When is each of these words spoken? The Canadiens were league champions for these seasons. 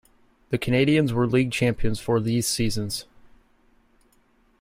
The 0.49 0.57
Canadiens 0.57 1.11
were 1.11 1.27
league 1.27 1.51
champions 1.51 1.99
for 1.99 2.19
these 2.19 2.47
seasons. 2.47 3.05